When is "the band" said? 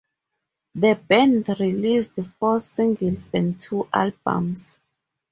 0.73-1.47